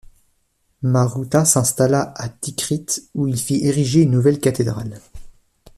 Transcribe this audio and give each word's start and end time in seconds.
Marutha 0.81 1.45
s'installa 1.45 2.11
à 2.15 2.27
Tikrit 2.27 2.87
où 3.13 3.27
il 3.27 3.37
fit 3.39 3.63
ériger 3.67 4.01
une 4.01 4.09
nouvelle 4.09 4.39
cathédrale. 4.39 4.99